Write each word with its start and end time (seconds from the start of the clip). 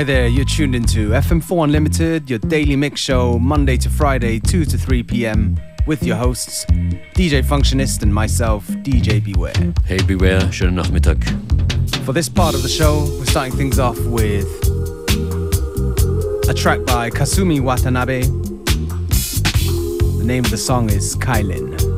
Hi 0.00 0.04
there, 0.04 0.28
you're 0.28 0.46
tuned 0.46 0.74
into 0.74 1.10
FM4 1.10 1.64
Unlimited, 1.64 2.30
your 2.30 2.38
daily 2.38 2.74
mix 2.74 3.02
show, 3.02 3.38
Monday 3.38 3.76
to 3.76 3.90
Friday, 3.90 4.40
2 4.40 4.64
to 4.64 4.78
3 4.78 5.02
p.m., 5.02 5.60
with 5.86 6.02
your 6.02 6.16
hosts, 6.16 6.64
DJ 7.14 7.42
Functionist 7.44 8.02
and 8.02 8.14
myself, 8.14 8.66
DJ 8.68 9.22
Beware. 9.22 9.52
Hey 9.84 10.02
Beware, 10.02 10.40
schönen 10.50 10.76
Nachmittag. 10.76 11.22
For 12.06 12.14
this 12.14 12.30
part 12.30 12.54
of 12.54 12.62
the 12.62 12.68
show, 12.70 13.00
we're 13.18 13.26
starting 13.26 13.54
things 13.54 13.78
off 13.78 14.02
with 14.06 14.46
a 16.48 16.54
track 16.54 16.82
by 16.86 17.10
Kasumi 17.10 17.60
Watanabe. 17.60 18.22
The 20.16 20.24
name 20.24 20.46
of 20.46 20.50
the 20.50 20.56
song 20.56 20.88
is 20.88 21.14
Kailin. 21.14 21.89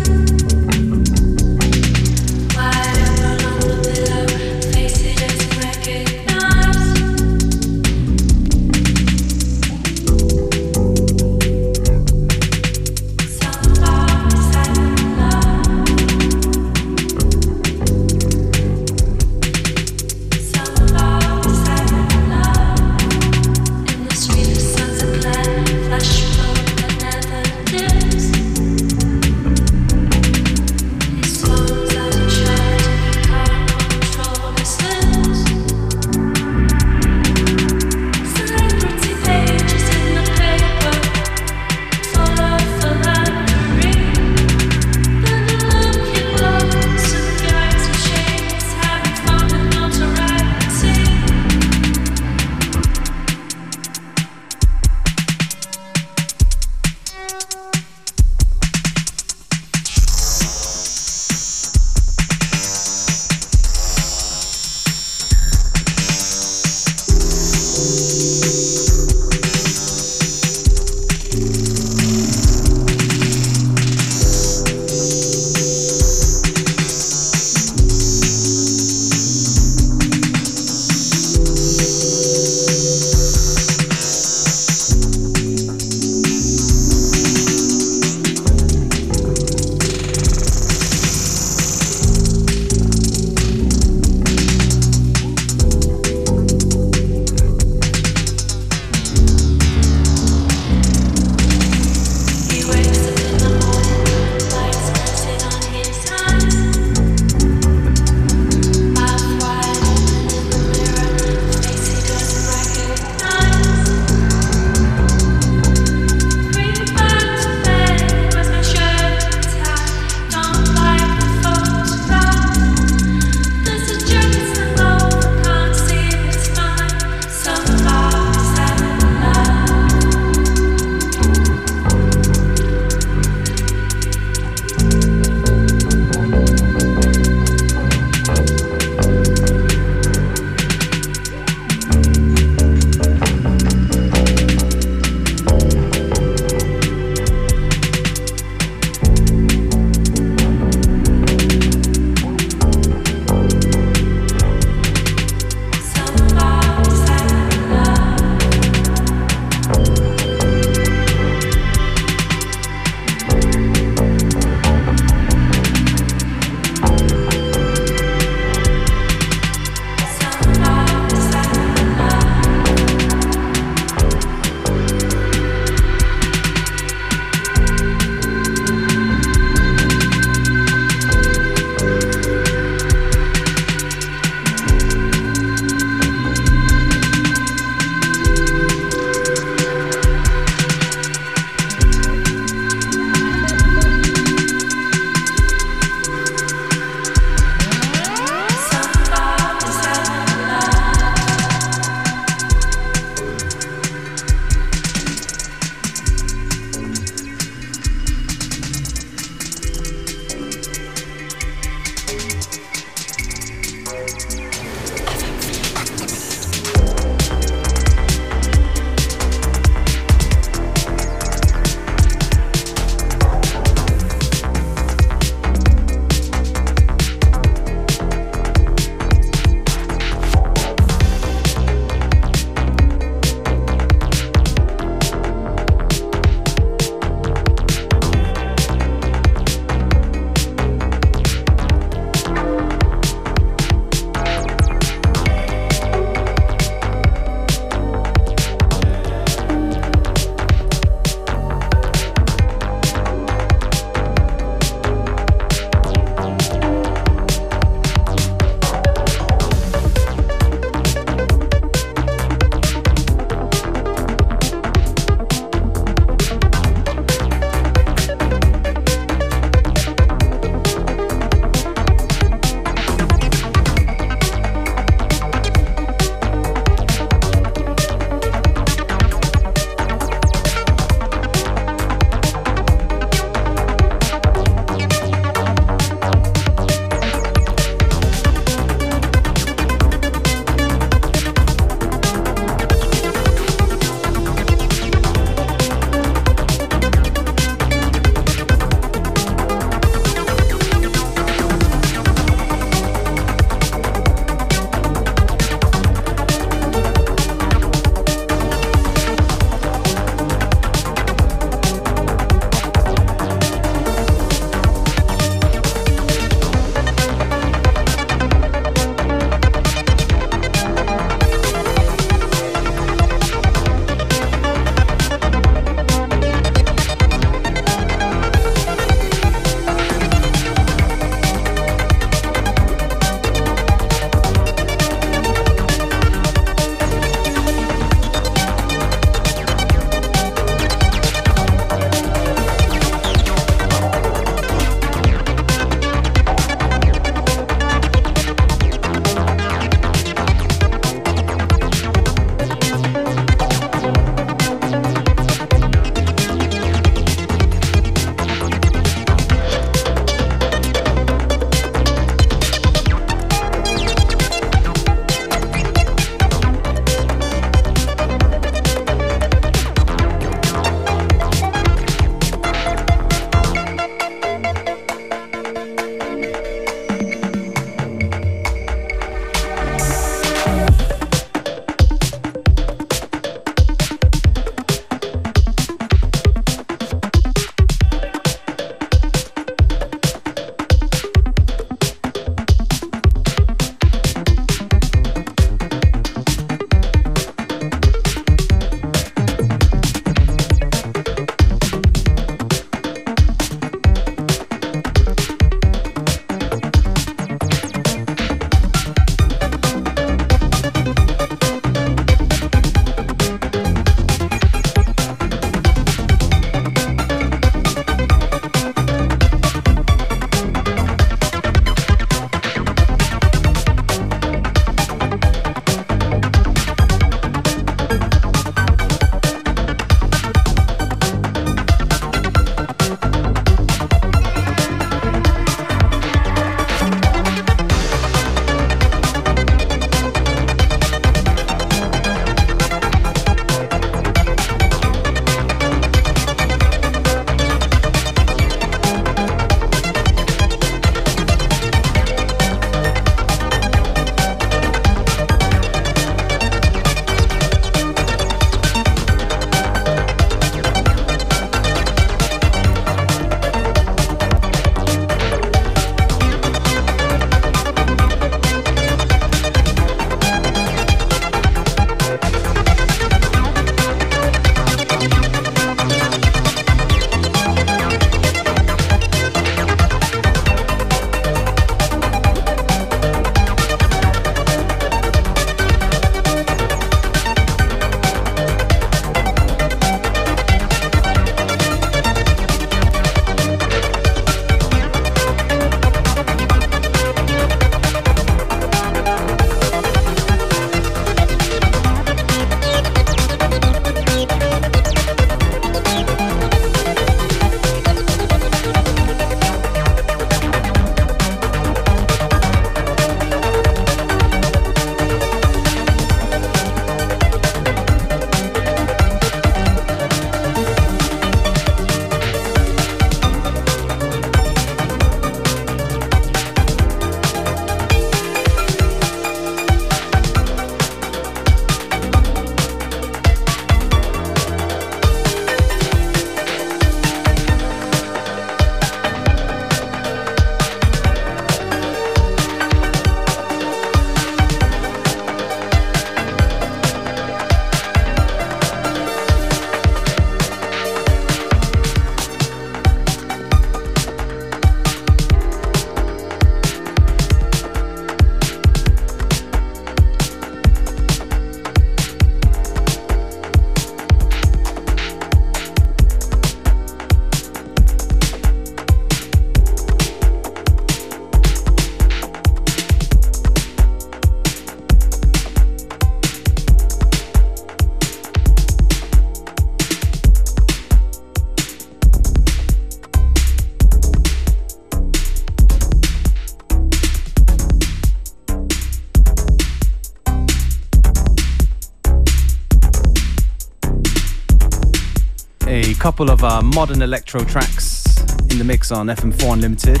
Couple 596.14 596.30
of 596.30 596.44
uh, 596.44 596.62
modern 596.62 597.02
electro 597.02 597.42
tracks 597.42 598.20
in 598.48 598.58
the 598.58 598.62
mix 598.64 598.92
on 598.92 599.08
FM4 599.08 599.54
Unlimited. 599.54 600.00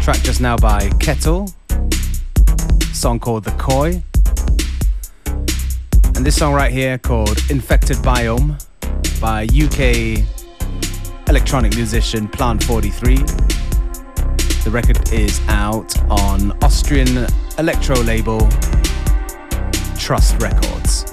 Track 0.00 0.18
just 0.18 0.40
now 0.40 0.56
by 0.56 0.82
Kettel, 1.00 1.52
song 2.94 3.18
called 3.18 3.42
The 3.42 3.50
Koi. 3.58 4.04
And 6.14 6.24
this 6.24 6.36
song 6.36 6.54
right 6.54 6.70
here 6.70 6.96
called 6.96 7.36
Infected 7.50 7.96
Biome 7.96 8.54
by 9.20 9.48
UK 9.52 10.24
electronic 11.28 11.74
musician 11.74 12.28
Plant 12.28 12.62
43. 12.62 13.16
The 13.16 14.70
record 14.70 15.12
is 15.12 15.40
out 15.48 15.92
on 16.08 16.52
Austrian 16.62 17.26
electro 17.58 17.96
label 17.96 18.48
Trust 19.98 20.40
Records. 20.40 21.09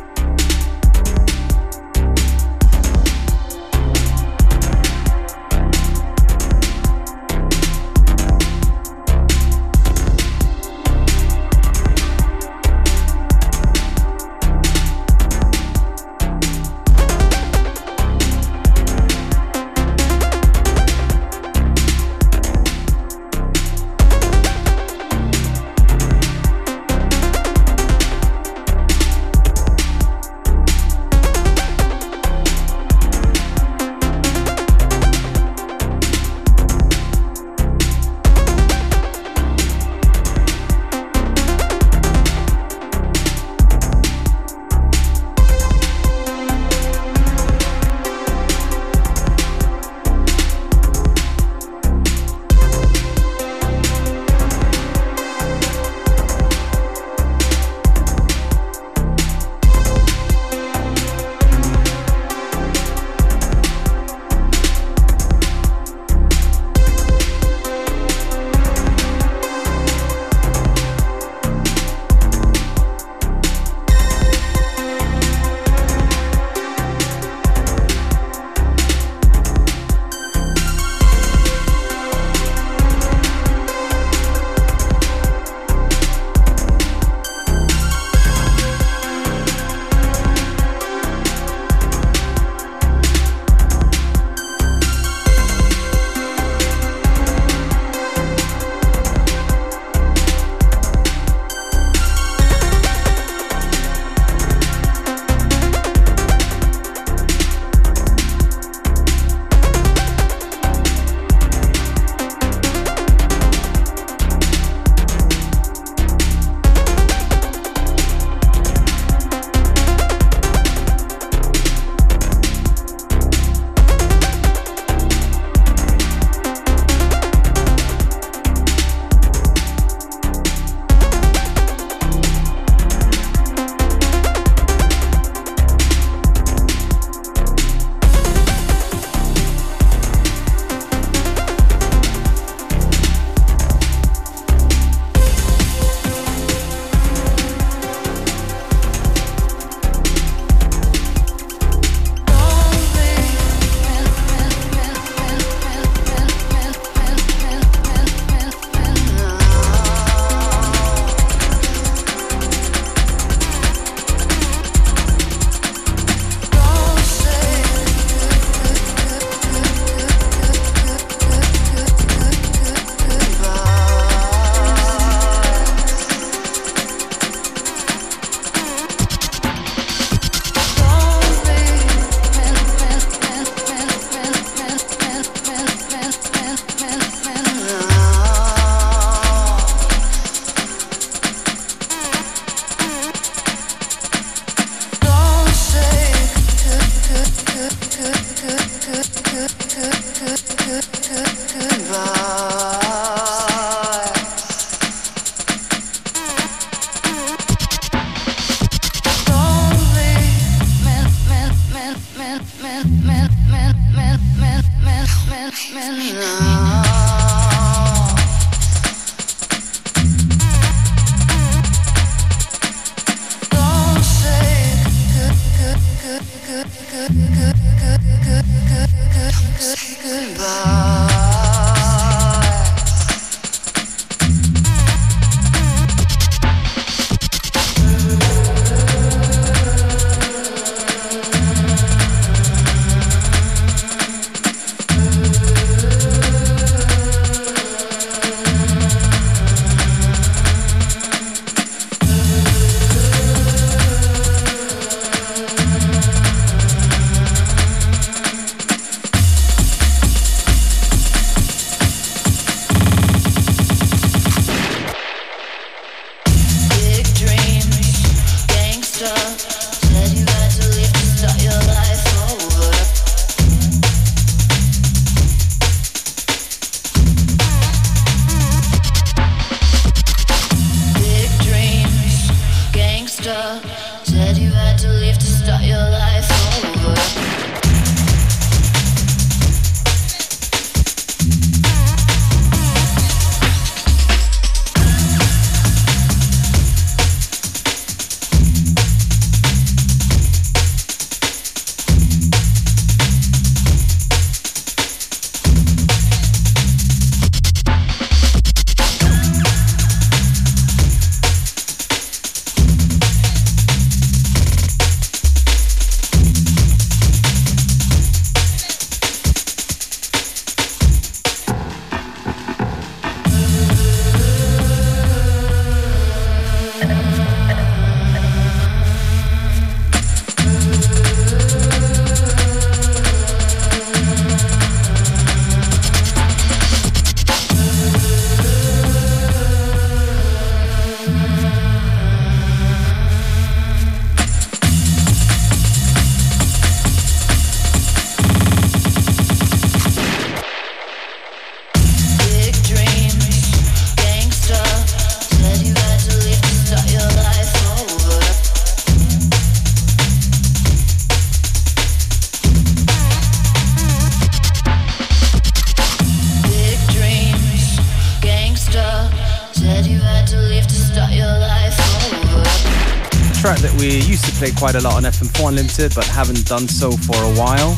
Play 374.38 374.52
quite 374.52 374.76
a 374.76 374.82
lot 374.82 374.94
on 374.94 375.04
FM4 375.04 375.50
Unlimited, 375.50 375.96
but 375.96 376.06
haven't 376.06 376.46
done 376.46 376.68
so 376.68 376.92
for 376.92 377.16
a 377.16 377.34
while. 377.34 377.74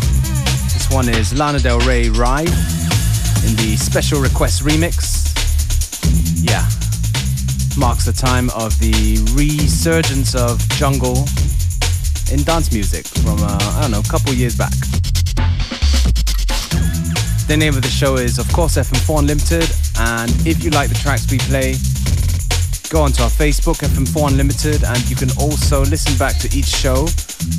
This 0.76 0.90
one 0.92 1.08
is 1.08 1.34
Lana 1.34 1.60
Del 1.60 1.80
Rey 1.88 2.10
Ride 2.10 2.50
in 3.48 3.56
the 3.56 3.78
special 3.80 4.20
request 4.20 4.64
remix. 4.64 5.24
Yeah, 6.44 6.68
marks 7.80 8.04
the 8.04 8.12
time 8.12 8.50
of 8.50 8.78
the 8.80 9.24
resurgence 9.40 10.36
of 10.36 10.60
jungle 10.76 11.24
in 12.34 12.44
dance 12.44 12.74
music 12.74 13.08
from, 13.08 13.40
uh, 13.40 13.58
I 13.78 13.82
don't 13.84 13.92
know, 13.92 14.02
a 14.02 14.12
couple 14.12 14.34
years 14.34 14.58
back. 14.58 14.74
The 17.48 17.56
name 17.58 17.76
of 17.76 17.84
the 17.84 17.90
show 17.90 18.16
is, 18.16 18.38
of 18.38 18.52
course, 18.52 18.76
FM4 18.76 19.20
Unlimited, 19.20 19.70
and 20.00 20.30
if 20.46 20.62
you 20.62 20.72
like 20.72 20.90
the 20.90 21.00
tracks 21.00 21.32
we 21.32 21.38
play, 21.38 21.76
Go 22.90 23.04
onto 23.04 23.22
our 23.22 23.30
Facebook, 23.30 23.86
FM4 23.88 24.32
Unlimited, 24.32 24.84
and 24.84 25.10
you 25.10 25.16
can 25.16 25.30
also 25.40 25.82
listen 25.82 26.18
back 26.18 26.40
to 26.40 26.58
each 26.58 26.66
show, 26.66 27.04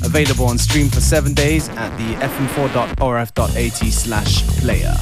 available 0.02 0.46
on 0.46 0.58
stream 0.58 0.88
for 0.88 1.00
seven 1.00 1.34
days 1.34 1.68
at 1.70 1.96
the 1.96 2.14
fm4.orf.at 2.14 3.92
slash 3.92 4.42
player. 4.58 4.96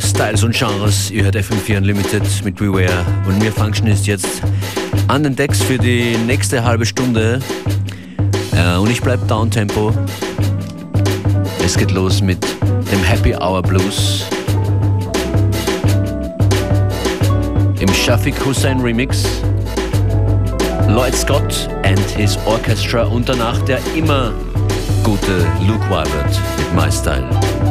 Styles 0.00 0.42
und 0.42 0.54
Genres. 0.54 1.10
Ihr 1.10 1.24
hört 1.24 1.36
FM4 1.36 1.78
Unlimited 1.78 2.22
mit 2.44 2.56
Beware 2.56 3.04
und 3.26 3.38
mir 3.38 3.52
Function 3.52 3.86
ist 3.86 4.06
jetzt 4.06 4.42
an 5.08 5.22
den 5.22 5.36
Decks 5.36 5.62
für 5.62 5.78
die 5.78 6.16
nächste 6.26 6.64
halbe 6.64 6.84
Stunde. 6.84 7.40
Äh, 8.52 8.76
und 8.76 8.90
ich 8.90 9.00
bleib 9.00 9.26
Downtempo. 9.28 9.92
Es 11.64 11.76
geht 11.76 11.90
los 11.90 12.20
mit 12.20 12.44
dem 12.92 13.02
Happy 13.02 13.34
Hour 13.34 13.62
Blues. 13.62 14.26
Im 17.80 17.92
Shafiq 17.92 18.34
Hussein 18.44 18.80
Remix. 18.80 19.24
Lloyd 20.88 21.14
Scott 21.14 21.68
and 21.84 22.00
his 22.16 22.38
Orchestra 22.46 23.04
und 23.04 23.28
danach 23.28 23.58
der 23.62 23.78
immer 23.96 24.32
gute 25.02 25.46
Luke 25.66 25.84
Wybert 25.88 26.40
mit 26.58 26.74
My 26.74 26.90
Style. 26.90 27.65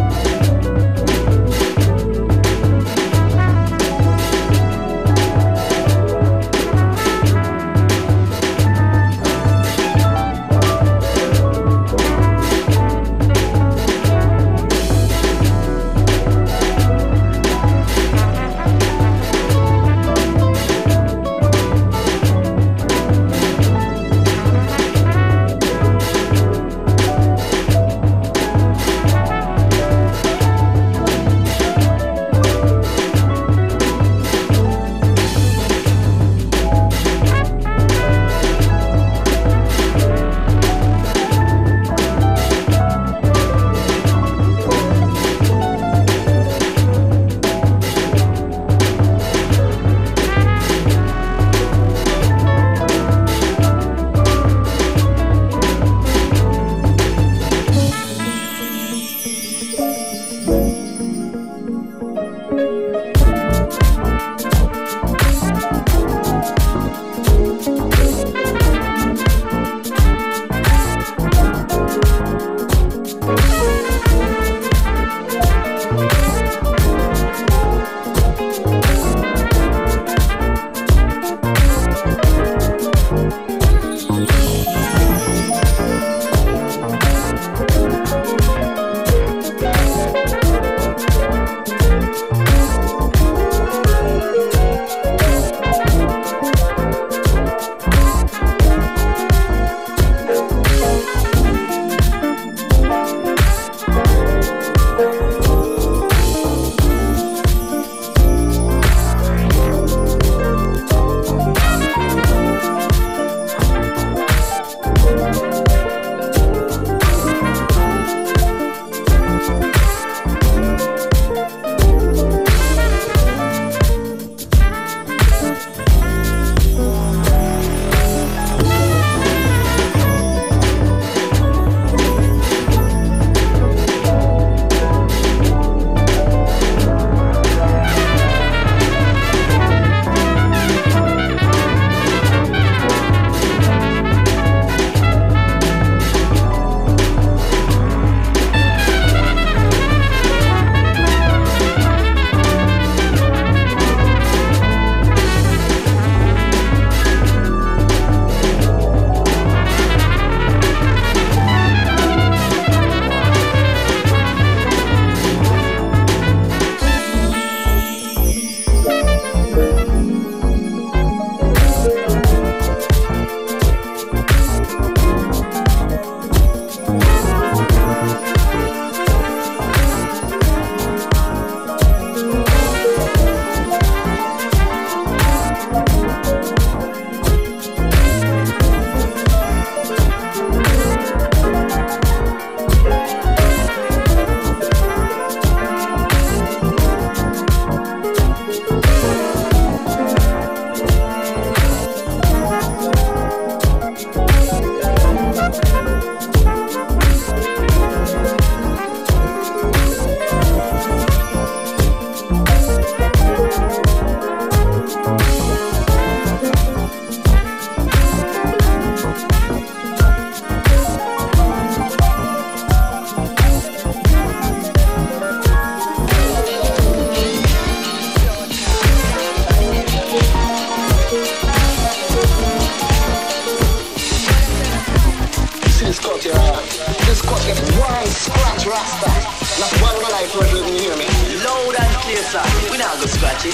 Yo, 243.46 243.52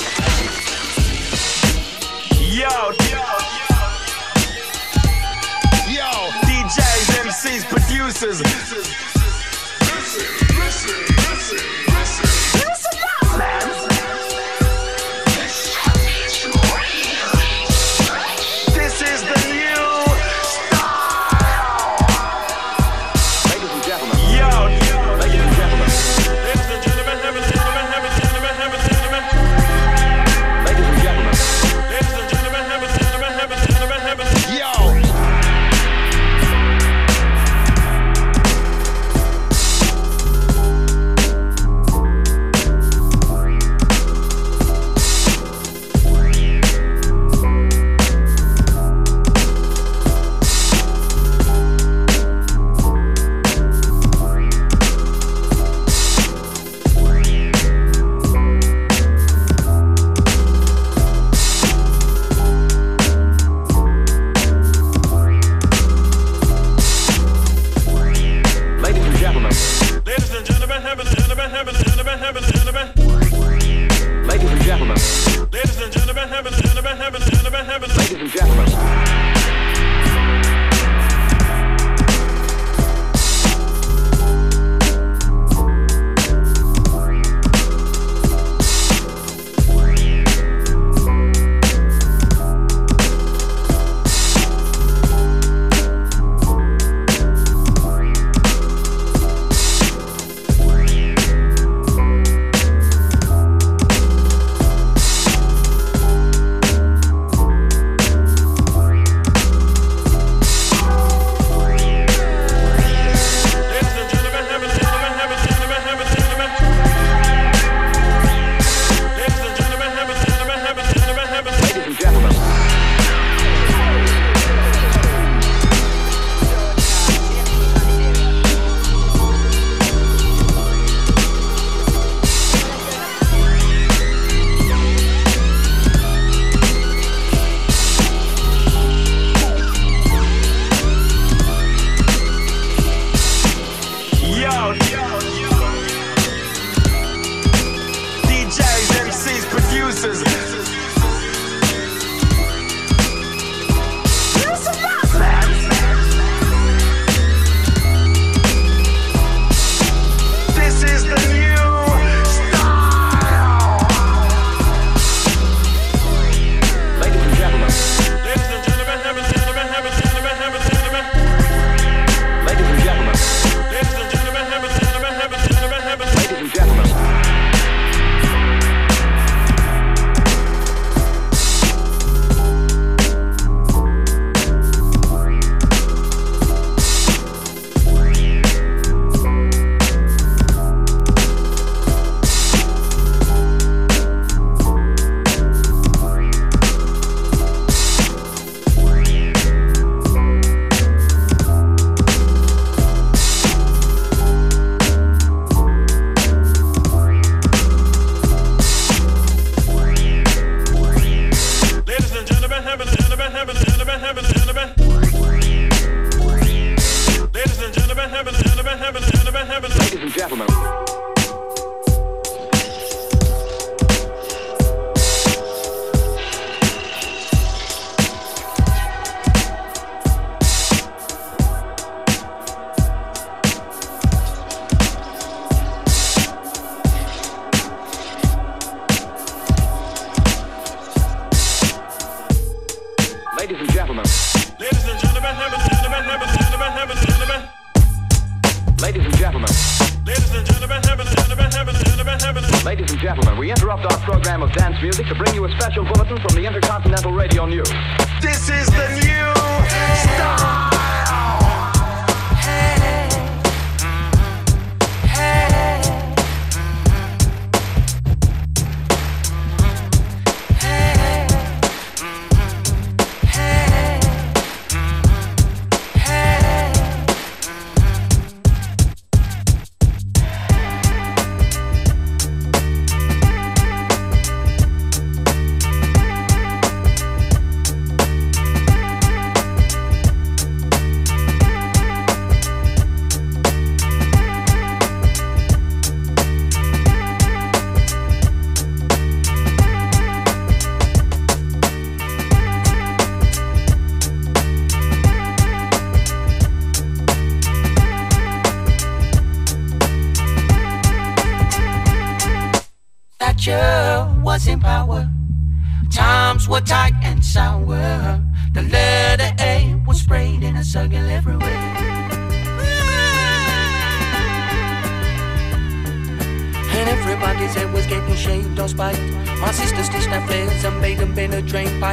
yo, 3.10 3.24
yo, 5.90 6.12
DJs, 6.48 7.08
MCs, 7.26 7.66
producers. 7.66 8.42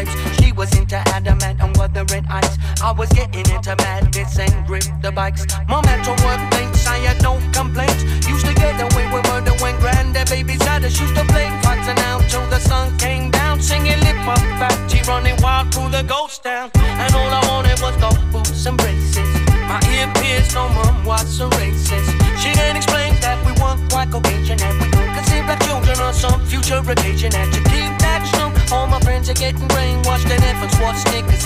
stripes. 0.04 0.40
She 0.40 0.52
was 0.52 0.76
into 0.76 0.96
adamant 0.96 1.60
and 1.60 1.76
weathering 1.76 2.26
ice. 2.28 2.58
I 2.82 2.92
was 2.92 3.08
getting 3.10 3.48
into 3.54 3.74
madness 3.76 4.38
and 4.38 4.66
grip 4.66 4.84
the 5.02 5.12
bikes. 5.12 5.46
Momentum. 5.68 6.17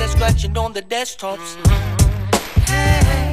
and 0.02 0.10
scratching 0.10 0.56
on 0.58 0.72
the 0.72 0.82
desktops. 0.82 1.48
Hey. 2.66 3.32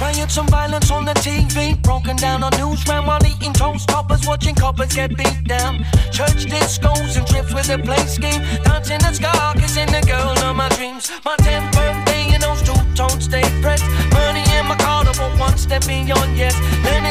Riots 0.00 0.36
and 0.36 0.50
violence 0.50 0.90
on 0.90 1.04
the 1.04 1.14
TV, 1.14 1.80
broken 1.82 2.16
down 2.16 2.42
on 2.42 2.50
news 2.52 2.84
newsround 2.84 3.06
while 3.06 3.24
eating 3.26 3.52
toast 3.52 3.88
toppers, 3.88 4.26
watching 4.26 4.54
coppers 4.54 4.92
get 4.92 5.16
beat 5.16 5.44
down. 5.44 5.84
Church 6.10 6.46
discos 6.46 7.16
and 7.16 7.26
trips 7.26 7.54
with 7.54 7.70
a 7.70 7.78
play 7.78 8.04
scheme, 8.06 8.42
dancing 8.64 8.98
the 8.98 9.12
scar, 9.12 9.54
kissing 9.54 9.86
the 9.86 10.02
girl 10.06 10.36
of 10.44 10.56
my 10.56 10.68
dreams. 10.70 11.10
My 11.24 11.36
10th 11.36 11.72
birthday 11.72 12.34
and 12.34 12.42
those 12.42 12.62
two 12.62 12.80
tones 12.94 13.24
stay 13.24 13.44
pressed. 13.62 13.84
Money 14.12 14.44
in 14.58 14.66
my 14.66 14.76
car, 14.76 15.04
I 15.06 15.38
one 15.38 15.56
step 15.56 15.86
beyond, 15.86 16.36
yes. 16.36 16.54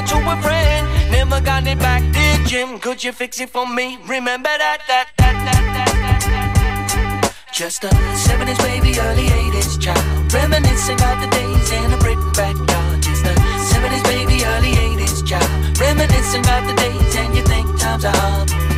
To 0.08 0.18
a 0.18 0.42
friend, 0.42 1.12
never 1.12 1.40
got 1.40 1.66
it 1.66 1.80
back. 1.80 2.02
Dear 2.14 2.38
Jim, 2.46 2.80
could 2.80 3.04
you 3.04 3.12
fix 3.12 3.40
it 3.40 3.50
for 3.50 3.66
me? 3.66 3.98
Remember 4.06 4.50
that, 4.50 4.82
that, 4.88 5.08
that, 5.18 5.34
that, 5.46 5.62
that, 5.74 5.94
that. 5.94 6.22
that. 6.22 7.36
Just 7.54 7.84
a 7.84 7.88
70s 7.88 8.58
baby, 8.58 9.00
early 9.00 9.28
80s 9.28 9.80
child. 9.80 10.34
Reminiscing 10.34 10.96
about 10.96 11.22
the 11.22 11.30
days 11.30 11.72
in 11.72 11.94
a 11.94 11.98
Britain 11.98 12.32
backyard. 12.34 13.02
Just 13.02 13.26
a 13.26 13.34
70s 13.74 14.04
baby, 14.04 14.44
early 14.44 14.74
80s 14.74 15.26
child. 15.26 15.80
Reminiscing 15.80 16.42
about 16.42 16.68
the 16.68 16.74
days 16.74 17.16
and 17.16 17.36
you 17.36 17.44
think 17.44 17.80
times 17.80 18.06
are 18.06 18.16
hard. 18.16 18.73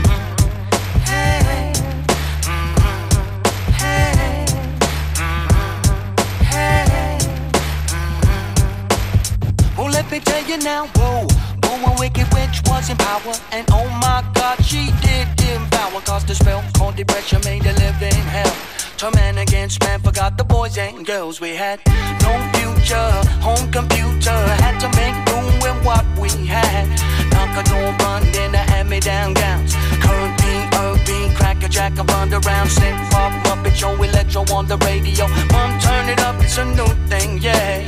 Me 10.16 10.22
tell 10.22 10.46
you 10.48 10.58
now, 10.58 10.88
whoa. 10.96 11.28
A 11.64 12.00
wicked 12.00 12.28
witch 12.34 12.62
was 12.68 12.90
in 12.90 12.98
power. 12.98 13.36
And 13.52 13.68
oh 13.72 13.88
my 14.02 14.24
god, 14.34 14.64
she 14.64 14.92
did 15.04 15.28
devour. 15.36 16.02
Cause 16.02 16.24
the 16.26 16.34
spell 16.34 16.64
called 16.74 16.96
depression 16.96 17.42
made 17.44 17.66
a 17.66 17.74
living 17.74 18.24
hell. 18.36 18.56
Turn 18.98 19.12
man 19.16 19.38
against 19.38 19.84
man, 19.84 20.00
forgot 20.00 20.38
the 20.38 20.46
boys 20.46 20.78
and 20.78 21.06
girls 21.06 21.42
we 21.42 21.50
had. 21.50 21.80
No 22.26 22.34
future, 22.56 23.12
home 23.48 23.70
computer. 23.72 24.38
Had 24.64 24.80
to 24.84 24.90
make 25.00 25.18
do 25.32 25.40
with 25.64 25.78
what 25.86 26.06
we 26.18 26.30
had. 26.48 26.88
Knock 27.34 27.52
a 27.60 27.64
door, 27.70 27.92
run, 28.00 28.24
then 28.32 28.52
the 28.54 28.64
hand 28.72 28.90
me 28.90 29.00
down 29.02 29.34
gowns. 29.34 29.76
Current 30.04 30.38
beat, 30.40 31.36
crack 31.36 31.62
a 31.64 31.68
jack 31.68 32.00
of 32.00 32.10
underground. 32.10 32.70
Synth 32.70 33.12
pop, 33.12 33.34
Muppet 33.46 33.76
show, 33.76 33.94
electro 34.02 34.46
on 34.54 34.66
the 34.68 34.78
radio. 34.78 35.28
Mom, 35.52 35.78
turn 35.80 36.10
it 36.10 36.20
up, 36.22 36.42
it's 36.42 36.58
a 36.58 36.66
new 36.66 36.92
thing, 37.10 37.38
yeah. 37.40 37.86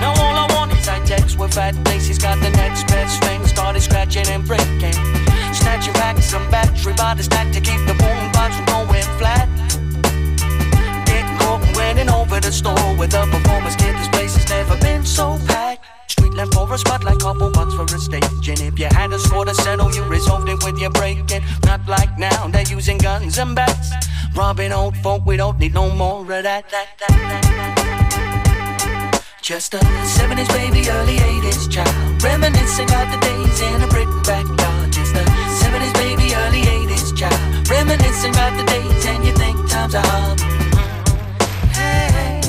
Now 0.00 0.14
all 0.22 0.36
I 0.44 0.53
high 0.86 1.04
text 1.04 1.38
with 1.38 1.54
fat 1.54 1.74
faces. 1.86 2.18
Got 2.18 2.40
the 2.40 2.50
next 2.50 2.86
best 2.86 3.22
thing. 3.24 3.46
Started 3.46 3.80
scratching 3.80 4.26
and 4.28 4.46
breaking. 4.46 4.94
Snatching 5.52 5.92
back 5.94 6.18
some 6.18 6.48
battery 6.50 6.94
by 6.94 7.14
the 7.14 7.22
stack 7.22 7.52
to 7.52 7.60
keep 7.60 7.80
the 7.86 7.94
boom 7.94 8.32
box 8.32 8.56
from 8.56 8.66
going 8.66 9.08
flat. 9.18 9.48
Caught 11.38 11.62
and 11.66 11.76
winning 11.76 12.08
over 12.08 12.40
the 12.40 12.52
store 12.52 12.96
with 12.96 13.14
a 13.14 13.26
performance 13.26 13.76
kit. 13.76 13.94
This 13.96 14.08
place 14.08 14.34
has 14.36 14.48
never 14.48 14.76
been 14.80 15.04
so 15.04 15.38
packed. 15.46 15.84
Street 16.10 16.32
left 16.34 16.54
for 16.54 16.72
a 16.72 16.78
spotlight, 16.78 17.18
couple 17.18 17.50
bucks 17.50 17.74
for 17.74 17.84
a 17.84 17.98
stage. 17.98 18.24
If 18.48 18.78
you 18.78 18.86
had 18.86 19.12
a 19.12 19.18
score 19.18 19.44
to 19.44 19.54
settle, 19.54 19.94
you 19.94 20.04
resolved 20.04 20.48
it 20.48 20.62
with 20.64 20.78
your 20.78 20.90
breaking. 20.90 21.42
Not 21.64 21.86
like 21.86 22.18
now, 22.18 22.48
they're 22.48 22.62
using 22.62 22.98
guns 22.98 23.38
and 23.38 23.54
bats. 23.54 23.90
Robbing 24.34 24.72
old 24.72 24.96
folk, 24.98 25.24
we 25.26 25.36
don't 25.36 25.58
need 25.58 25.74
no 25.74 25.90
more 25.90 26.22
of 26.22 26.28
that, 26.28 26.44
that, 26.44 26.88
that, 26.98 27.08
that. 27.08 27.83
Just 29.44 29.74
a 29.74 29.76
70s 29.76 30.48
baby, 30.56 30.88
early 30.88 31.18
80s 31.18 31.70
child. 31.70 32.22
Reminiscing 32.22 32.88
about 32.88 33.12
the 33.12 33.20
days 33.20 33.60
in 33.60 33.82
a 33.82 33.86
Britain 33.88 34.22
backyard. 34.22 34.90
Just 34.90 35.14
a 35.14 35.24
70s 35.60 35.92
baby, 36.00 36.34
early 36.34 36.62
80s 36.62 37.14
child. 37.14 37.68
Reminiscing 37.68 38.30
about 38.30 38.56
the 38.56 38.64
days 38.64 39.04
and 39.04 39.22
you 39.22 39.34
think 39.36 39.68
times 39.68 39.94
are 39.96 40.06
hard. 40.06 40.40
Hey, 41.76 42.40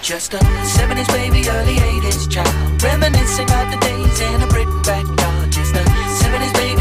just 0.00 0.32
a 0.32 0.38
70s 0.38 1.08
baby, 1.12 1.46
early 1.46 1.76
80s 1.76 2.30
child. 2.30 2.82
Reminiscing 2.82 3.44
about 3.44 3.70
the 3.70 3.78
days 3.84 4.20
in 4.22 4.40
a 4.40 4.46
Britain 4.46 4.80
backyard. 4.80 5.52
Just 5.52 5.74
a 5.76 5.84
70s 6.24 6.54
baby, 6.54 6.79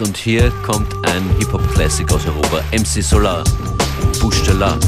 und 0.00 0.16
hier 0.16 0.50
kommt 0.64 0.94
ein 1.06 1.22
Hip-Hop-Classic 1.38 2.10
aus 2.12 2.26
Europa. 2.26 2.62
MC 2.72 3.02
Solar, 3.02 3.42
Bouche 4.20 4.42
de 4.44 4.54
la. 4.54 4.78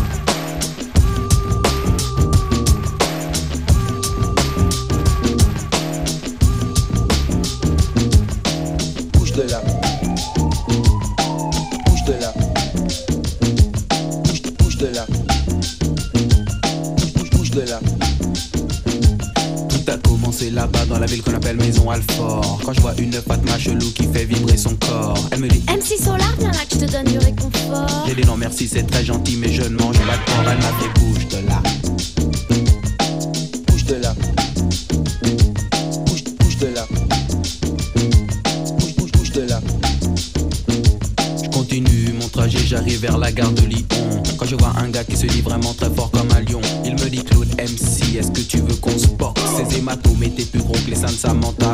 Un 44.80 44.88
gars 44.88 45.04
qui 45.04 45.16
se 45.16 45.26
dit 45.26 45.42
vraiment 45.42 45.74
très 45.74 45.90
fort 45.90 46.10
comme 46.10 46.30
un 46.32 46.40
lion, 46.40 46.60
il 46.84 46.92
me 46.92 47.10
dit 47.10 47.22
Claude 47.24 47.48
MC, 47.58 48.16
est-ce 48.16 48.30
que 48.30 48.40
tu 48.40 48.58
veux 48.58 48.76
qu'on 48.76 48.96
se 48.98 49.08
boxe? 49.08 49.40
Ces 49.56 49.78
hématomes 49.78 50.22
étaient 50.22 50.44
plus 50.44 50.60
gros 50.60 50.72
que 50.72 50.90
les 50.90 50.96
seins 50.96 51.06
de 51.06 51.12
Samantha. 51.12 51.72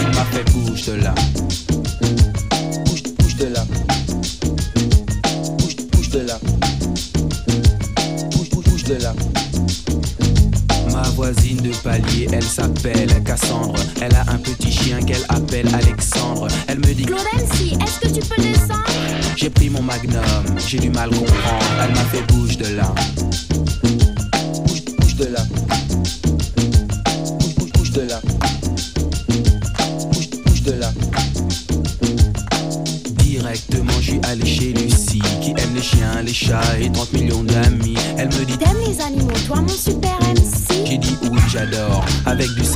Il 0.00 0.08
m'a 0.08 0.24
fait 0.24 0.44
bouge 0.52 0.86
de 0.86 0.92
là. 0.94 1.14
Palier, 11.90 12.28
elle 12.32 12.44
s'appelle 12.44 13.22
Cassandre. 13.24 13.80
Elle 14.00 14.14
a 14.14 14.22
un 14.32 14.38
petit 14.38 14.70
chien 14.70 15.00
qu'elle 15.02 15.24
appelle 15.28 15.66
Alexandre. 15.74 16.46
Elle 16.68 16.78
me 16.78 16.94
dit 16.94 17.04
Claude 17.04 17.20
MC, 17.34 17.72
est-ce 17.82 17.98
que 18.00 18.08
tu 18.08 18.20
peux 18.28 18.40
descendre? 18.40 18.84
J'ai 19.36 19.50
pris 19.50 19.70
mon 19.70 19.82
magnum, 19.82 20.22
j'ai 20.68 20.78
du 20.78 20.90
mal 20.90 21.10
comprendre. 21.10 21.74
Elle 21.82 21.92
m'a 21.92 22.04
fait 22.12 22.22
bouge 22.32 22.56
de 22.58 22.76
là. 22.76 22.94
Bouge, 24.66 24.84
bouge 24.98 25.16
de 25.16 25.24
là. 25.26 25.42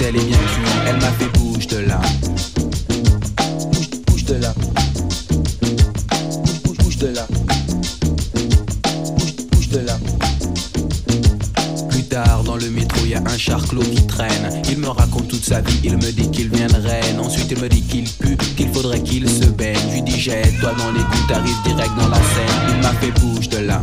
elle 0.06 0.16
est 0.16 0.24
bien 0.24 0.36
puante, 0.36 0.68
elle 0.86 0.96
m'a 0.96 1.12
fait 1.12 1.28
bouge 1.38 1.66
de 1.66 1.78
là. 1.78 2.00
Bouge, 4.06 4.24
de 4.24 4.34
là. 4.34 4.54
Bouge, 6.78 6.98
de 6.98 7.06
là. 7.06 7.26
Bouge, 9.52 9.68
de 9.68 9.78
là. 9.78 9.98
Plus 11.88 12.02
tard 12.02 12.44
dans 12.44 12.56
le 12.56 12.68
métro, 12.70 13.06
y 13.06 13.14
a 13.14 13.20
un 13.20 13.38
charclot 13.38 13.82
qui 13.82 14.06
traîne. 14.06 14.62
Il 14.70 14.78
me 14.78 14.88
raconte 14.88 15.28
toute 15.28 15.44
sa 15.44 15.60
vie, 15.62 15.80
il 15.82 15.96
me 15.96 16.10
dit 16.12 16.30
qu'il 16.30 16.50
vient 16.50 16.66
de 16.66 16.74
Rennes. 16.74 17.20
Ensuite, 17.20 17.50
il 17.50 17.58
me 17.60 17.68
dit 17.68 17.82
qu'il 17.82 18.04
pue, 18.04 18.36
qu'il 18.56 18.68
faudrait 18.72 19.00
qu'il 19.00 19.28
se 19.28 19.46
baigne. 19.46 19.76
Je 19.88 19.94
lui 19.94 20.02
dis, 20.02 20.20
jette-toi 20.20 20.72
dans 20.76 20.92
les 20.92 21.00
goûts, 21.00 21.26
t'arrives 21.28 21.62
direct 21.64 21.92
dans 21.98 22.08
la 22.08 22.16
scène. 22.16 22.74
Il 22.74 22.82
m'a 22.82 22.92
fait 22.94 23.12
bouge 23.20 23.48
de 23.48 23.58
là. 23.58 23.80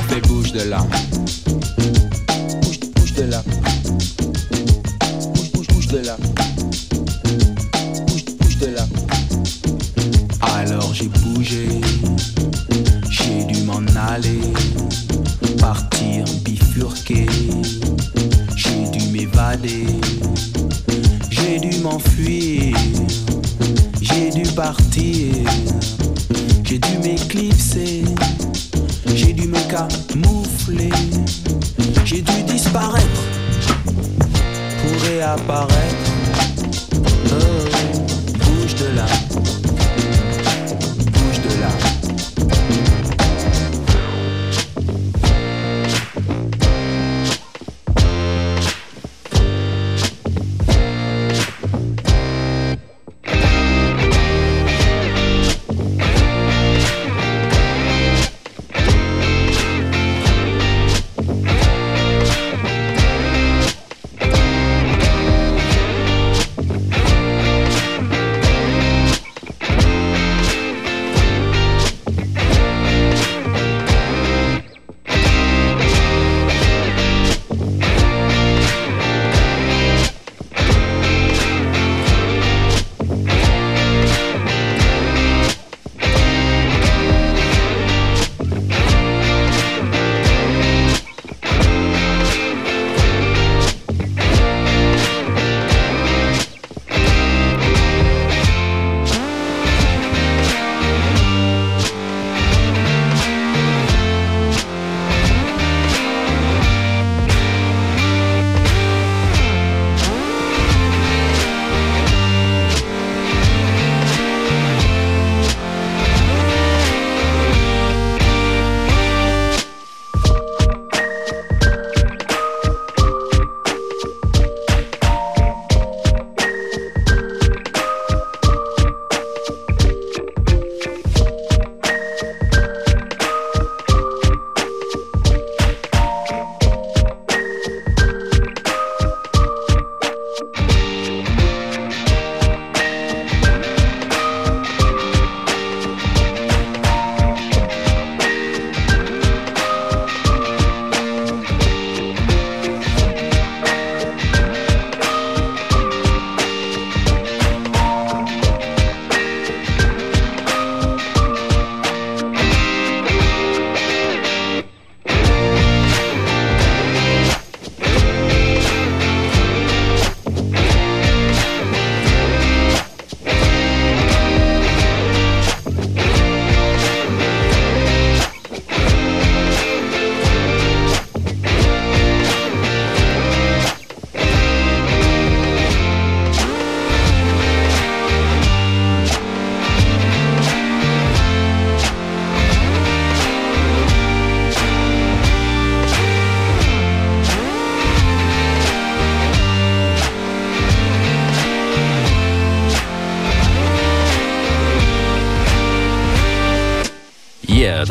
m'a 0.00 0.08
fait 0.08 0.20
bouche 0.28 0.52
de 0.52 0.62
larmes 0.62 0.88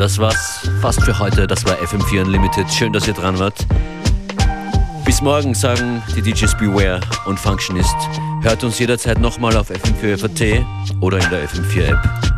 das 0.00 0.18
war's 0.18 0.66
fast 0.80 1.02
für 1.04 1.18
heute. 1.18 1.46
Das 1.46 1.66
war 1.66 1.74
FM4 1.74 2.24
Unlimited. 2.24 2.72
Schön, 2.72 2.90
dass 2.90 3.06
ihr 3.06 3.12
dran 3.12 3.38
wart. 3.38 3.66
Bis 5.04 5.20
morgen 5.20 5.54
sagen 5.54 6.02
die 6.16 6.22
DJs 6.22 6.56
Beware 6.56 7.00
und 7.26 7.38
Functionist. 7.38 7.94
Hört 8.40 8.64
uns 8.64 8.78
jederzeit 8.78 9.20
nochmal 9.20 9.54
auf 9.58 9.70
FM4 9.70 10.16
FAT 10.16 10.64
oder 11.02 11.18
in 11.18 11.28
der 11.28 11.46
FM4 11.46 11.82
App. 11.90 12.29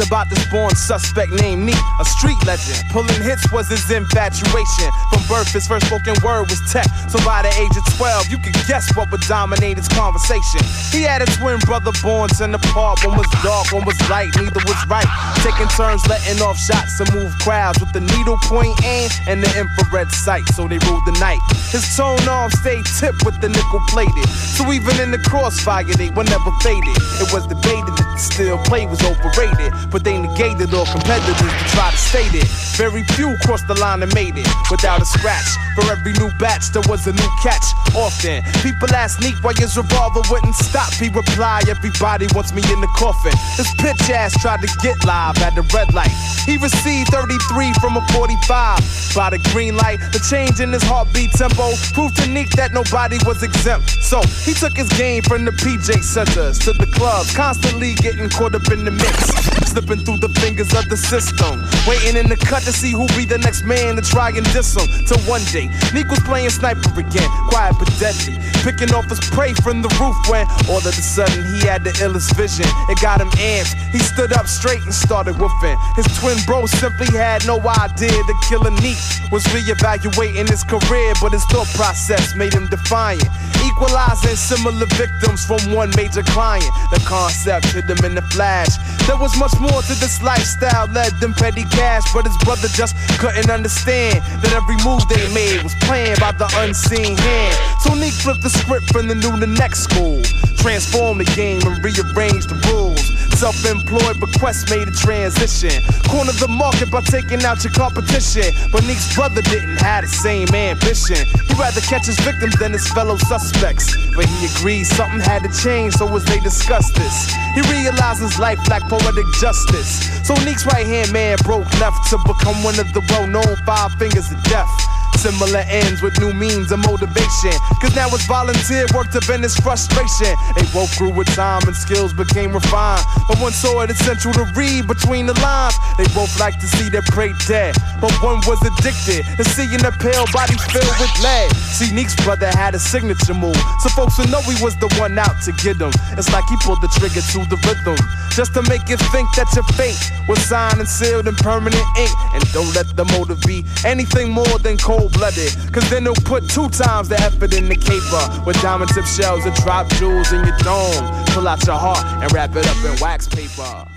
About 0.00 0.28
this 0.28 0.44
born 0.46 0.74
suspect 0.86 1.32
named 1.42 1.66
Neek, 1.66 1.82
a 1.98 2.04
street 2.04 2.38
legend. 2.46 2.78
Pulling 2.94 3.18
hits 3.18 3.50
was 3.50 3.66
his 3.66 3.90
infatuation. 3.90 4.88
From 5.10 5.22
birth, 5.26 5.50
his 5.50 5.66
first 5.66 5.86
spoken 5.86 6.14
word 6.22 6.46
was 6.46 6.62
tech. 6.70 6.86
So 7.10 7.18
by 7.26 7.42
the 7.42 7.50
age 7.58 7.74
of 7.74 7.82
12, 7.98 8.30
you 8.30 8.38
could 8.38 8.54
guess 8.70 8.86
what 8.94 9.10
would 9.10 9.20
dominate 9.26 9.78
his 9.78 9.88
conversation. 9.88 10.62
He 10.94 11.02
had 11.02 11.22
a 11.22 11.28
twin 11.42 11.58
brother 11.66 11.90
born 12.02 12.30
ten 12.30 12.54
apart. 12.54 13.02
One 13.04 13.18
was 13.18 13.26
dark, 13.42 13.72
one 13.72 13.84
was 13.84 13.98
light, 14.08 14.30
neither 14.38 14.62
was 14.62 14.78
right. 14.86 15.10
Taking 15.42 15.66
turns 15.74 16.06
letting 16.06 16.40
off 16.40 16.56
shots 16.56 17.02
to 17.02 17.04
move 17.12 17.34
crowds 17.42 17.80
with 17.80 17.92
the 17.92 18.00
needle 18.00 18.38
point 18.46 18.78
aim 18.84 19.10
and 19.26 19.42
the 19.42 19.50
infrared 19.58 20.12
sight. 20.12 20.46
So 20.54 20.68
they 20.68 20.78
ruled 20.86 21.02
the 21.04 21.18
night. 21.18 21.42
His 21.74 21.82
tone 21.96 22.22
arm 22.30 22.50
stayed 22.62 22.86
tipped 22.86 23.26
with 23.26 23.40
the 23.40 23.48
nickel 23.48 23.82
plated. 23.90 24.28
So 24.54 24.70
even 24.70 25.00
in 25.02 25.10
the 25.10 25.18
crossfire, 25.18 25.82
they 25.98 26.10
were 26.10 26.24
never 26.24 26.50
faded. 26.62 26.96
It 27.18 27.32
was 27.34 27.46
debated 27.46 27.90
that 27.98 28.08
the 28.14 28.22
steel 28.22 28.58
play 28.70 28.86
was 28.86 29.02
overrated, 29.02 29.74
but 29.90 30.04
they 30.04 30.16
negated 30.18 30.75
all 30.76 30.86
competitors 30.86 31.40
to 31.40 31.64
try 31.72 31.90
to 31.90 31.96
state 31.96 32.34
it. 32.36 32.46
Very 32.76 33.02
few 33.16 33.34
crossed 33.42 33.66
the 33.66 33.74
line 33.80 34.02
and 34.02 34.12
made 34.14 34.36
it 34.36 34.46
without 34.70 35.00
a 35.00 35.06
scratch. 35.06 35.48
For 35.74 35.90
every 35.90 36.12
new 36.12 36.30
batch, 36.38 36.68
there 36.72 36.84
was 36.88 37.06
a 37.06 37.12
new 37.12 37.30
catch. 37.42 37.64
Often, 37.96 38.44
people 38.60 38.92
ask 38.92 39.20
Neek 39.20 39.36
why 39.42 39.52
his 39.56 39.76
revolver 39.76 40.20
wouldn't 40.30 40.54
stop. 40.54 40.92
He 40.92 41.08
replied, 41.08 41.68
Everybody 41.68 42.28
wants 42.34 42.52
me 42.52 42.62
in 42.72 42.80
the 42.80 42.92
coffin. 42.96 43.32
This 43.56 43.72
pitch 43.80 44.10
ass 44.12 44.36
tried 44.40 44.60
to 44.60 44.68
get 44.84 45.04
live 45.04 45.38
at 45.40 45.54
the 45.54 45.64
red 45.72 45.92
light. 45.94 46.12
He 46.44 46.56
received 46.58 47.08
33 47.08 47.72
from 47.80 47.96
a 47.96 48.06
45. 48.12 49.16
By 49.16 49.30
the 49.30 49.40
green 49.52 49.76
light, 49.76 49.98
the 50.12 50.20
change 50.28 50.60
in 50.60 50.72
his 50.72 50.82
heartbeat 50.84 51.32
tempo 51.32 51.72
proved 51.92 52.16
to 52.20 52.28
Neek 52.28 52.50
that 52.60 52.72
nobody 52.72 53.16
was 53.24 53.42
exempt. 53.42 53.88
So 54.04 54.20
he 54.44 54.52
took 54.52 54.76
his 54.76 54.88
game 55.00 55.22
from 55.22 55.44
the 55.44 55.52
PJ 55.52 56.04
centers 56.04 56.58
to 56.60 56.72
the 56.72 56.86
clubs, 56.86 57.34
constantly 57.34 57.94
getting 57.94 58.28
caught 58.28 58.54
up 58.54 58.70
in 58.70 58.84
the 58.84 58.90
mix. 58.90 59.32
Slipping 59.72 60.04
through 60.04 60.18
the 60.18 60.28
fingers 60.40 60.65
of 60.74 60.88
the 60.88 60.96
system. 60.96 61.62
Waiting 61.86 62.16
in 62.16 62.28
the 62.28 62.36
cut 62.36 62.62
to 62.64 62.72
see 62.72 62.92
who 62.92 63.06
be 63.18 63.24
the 63.24 63.38
next 63.38 63.64
man 63.64 63.96
to 63.96 64.02
try 64.02 64.30
and 64.30 64.44
diss 64.52 64.74
him. 64.74 64.86
Till 65.06 65.20
one 65.28 65.44
day, 65.52 65.68
Neek 65.94 66.08
was 66.08 66.20
playing 66.20 66.50
sniper 66.50 66.88
again, 66.98 67.28
quiet 67.48 67.76
but 67.78 67.90
deadly. 67.98 68.38
Picking 68.64 68.92
off 68.94 69.06
his 69.06 69.20
prey 69.30 69.54
from 69.54 69.82
the 69.82 69.90
roof 70.00 70.16
when 70.28 70.46
all 70.68 70.82
of 70.82 70.86
a 70.86 71.04
sudden 71.04 71.44
he 71.44 71.66
had 71.66 71.84
the 71.84 71.92
illest 72.02 72.34
vision. 72.34 72.66
It 72.88 73.00
got 73.00 73.20
him 73.20 73.30
amped. 73.38 73.74
He 73.92 73.98
stood 73.98 74.32
up 74.32 74.46
straight 74.46 74.82
and 74.82 74.94
started 74.94 75.36
woofing. 75.36 75.76
His 75.94 76.06
twin 76.18 76.38
bro 76.46 76.66
simply 76.66 77.06
had 77.16 77.46
no 77.46 77.60
idea 77.60 78.16
the 78.26 78.36
killer 78.48 78.70
Neek 78.82 78.98
was 79.30 79.44
reevaluating 79.54 80.48
his 80.48 80.64
career, 80.64 81.12
but 81.20 81.32
his 81.32 81.44
thought 81.46 81.68
process 81.74 82.34
made 82.34 82.54
him 82.54 82.66
defiant. 82.66 83.28
Equalizing 83.64 84.36
similar 84.36 84.86
victims 84.96 85.44
from 85.44 85.72
one 85.72 85.90
major 85.96 86.22
client. 86.22 86.68
The 86.90 87.00
concept 87.06 87.66
hit 87.72 87.86
them 87.86 88.04
in 88.04 88.14
the 88.14 88.22
flash. 88.34 88.76
There 89.06 89.16
was 89.16 89.36
much 89.38 89.54
more 89.60 89.82
to 89.82 89.94
this 90.00 90.22
lifestyle 90.22 90.86
led 90.88 91.12
them 91.20 91.34
petty 91.34 91.64
cash, 91.64 92.04
but 92.12 92.26
his 92.26 92.36
brother 92.44 92.68
just 92.68 92.96
couldn't 93.18 93.50
understand 93.50 94.22
that 94.42 94.52
every 94.52 94.76
move 94.84 95.06
they 95.08 95.22
made 95.32 95.62
was 95.62 95.74
planned 95.86 96.20
by 96.20 96.32
the 96.32 96.48
unseen 96.64 97.16
hand. 97.16 97.54
So 97.80 97.94
Neek 97.94 98.12
flipped 98.12 98.42
the 98.42 98.50
script 98.50 98.92
from 98.92 99.08
the 99.08 99.14
new 99.14 99.38
to 99.38 99.46
next 99.46 99.84
school, 99.84 100.22
transformed 100.58 101.20
the 101.20 101.28
game 101.36 101.62
and 101.66 101.78
rearranged 101.84 102.48
the 102.48 102.58
rules. 102.68 103.16
Self-employed, 103.36 104.18
but 104.18 104.32
Quest 104.40 104.70
made 104.70 104.88
a 104.88 104.96
transition. 104.96 105.68
Corner 106.08 106.32
the 106.40 106.48
market 106.48 106.90
by 106.90 107.02
taking 107.02 107.44
out 107.44 107.62
your 107.62 107.72
competition. 107.76 108.48
But 108.72 108.88
Neek's 108.88 109.14
brother 109.14 109.42
didn't 109.42 109.76
have 109.84 110.04
the 110.04 110.08
same 110.08 110.48
ambition. 110.54 111.20
He'd 111.44 111.58
rather 111.60 111.84
catch 111.84 112.06
his 112.06 112.18
victims 112.20 112.56
than 112.56 112.72
his 112.72 112.88
fellow 112.96 113.16
suspects. 113.28 113.92
But 114.16 114.24
he 114.24 114.48
agreed 114.48 114.84
something 114.84 115.20
had 115.20 115.44
to 115.44 115.52
change, 115.52 115.94
so 116.00 116.08
as 116.16 116.24
they 116.24 116.40
discussed 116.40 116.94
this, 116.96 117.28
he 117.52 117.60
realized 117.68 118.24
his 118.24 118.38
life 118.38 118.58
lacked 118.72 118.88
poetic 118.88 119.28
justice. 119.38 120.08
So 120.26 120.32
Neek's 120.40 120.64
right 120.64 120.86
hand 120.86 121.12
man 121.12 121.36
broke 121.44 121.68
left 121.78 122.08
to 122.10 122.18
become 122.24 122.56
one 122.64 122.80
of 122.80 122.88
the 122.96 123.04
well-known 123.12 123.56
five 123.66 123.92
fingers 124.00 124.32
of 124.32 124.42
death. 124.44 124.72
Similar 125.16 125.64
ends 125.66 126.02
with 126.02 126.18
new 126.20 126.32
means 126.32 126.70
of 126.72 126.78
motivation. 126.84 127.56
Cause 127.80 127.94
now 127.96 128.08
it's 128.12 128.26
volunteer 128.26 128.86
work 128.94 129.10
to 129.10 129.20
vent 129.20 129.42
his 129.42 129.56
frustration. 129.56 130.36
They 130.54 130.66
both 130.72 130.92
grew 130.98 131.10
with 131.10 131.26
time 131.34 131.62
and 131.66 131.74
skills 131.74 132.12
became 132.12 132.52
refined. 132.52 133.04
But 133.28 133.40
one 133.40 133.52
saw 133.52 133.80
it 133.82 133.90
essential 133.90 134.32
to 134.34 134.44
read 134.54 134.86
between 134.86 135.26
the 135.26 135.34
lines. 135.40 135.74
They 135.98 136.06
both 136.14 136.30
like 136.38 136.60
to 136.60 136.66
see 136.66 136.88
their 136.88 137.02
prey 137.02 137.32
dead. 137.48 137.74
But 138.00 138.12
one 138.22 138.40
was 138.46 138.60
addicted 138.62 139.24
to 139.36 139.44
seeing 139.44 139.84
a 139.84 139.92
pale 139.92 140.26
body 140.32 140.54
filled 140.70 140.96
with 141.00 141.14
lead. 141.24 141.50
See, 141.74 141.90
Neek's 141.94 142.14
brother 142.24 142.48
had 142.52 142.74
a 142.74 142.78
signature 142.78 143.34
move. 143.34 143.56
So 143.80 143.88
folks 143.96 144.18
would 144.18 144.30
know 144.30 144.40
he 144.42 144.62
was 144.62 144.76
the 144.76 144.92
one 145.00 145.18
out 145.18 145.40
to 145.44 145.52
get 145.64 145.80
him. 145.80 145.92
It's 146.16 146.32
like 146.32 146.44
he 146.48 146.56
pulled 146.60 146.82
the 146.82 146.88
trigger 146.98 147.24
to 147.24 147.38
the 147.48 147.58
rhythm. 147.66 147.96
Just 148.36 148.52
to 148.54 148.62
make 148.68 148.88
you 148.88 148.96
think 149.10 149.32
that 149.36 149.48
your 149.56 149.64
fate 149.80 149.98
was 150.28 150.38
signed 150.44 150.78
and 150.78 150.88
sealed 150.88 151.26
in 151.26 151.34
permanent 151.36 151.86
ink. 151.96 152.12
And 152.34 152.44
don't 152.52 152.72
let 152.74 152.94
the 152.96 153.04
motive 153.16 153.40
be 153.42 153.64
anything 153.84 154.30
more 154.30 154.58
than 154.60 154.76
cold 155.06 155.12
blooded. 155.12 155.52
Cause 155.72 155.88
then 155.90 156.04
they'll 156.04 156.14
put 156.14 156.48
two 156.48 156.68
times 156.68 157.08
the 157.08 157.20
effort 157.20 157.54
in 157.54 157.68
the 157.68 157.76
caper. 157.76 158.44
With 158.44 158.60
diamond 158.62 158.90
tip 158.90 159.04
shells 159.04 159.44
and 159.44 159.54
drop 159.56 159.88
jewels 159.94 160.32
in 160.32 160.44
your 160.44 160.56
dome. 160.58 161.24
Pull 161.26 161.48
out 161.48 161.64
your 161.66 161.76
heart 161.78 162.04
and 162.22 162.32
wrap 162.32 162.54
it 162.56 162.66
up 162.66 162.84
in 162.84 163.00
wax 163.00 163.28
paper. 163.28 163.95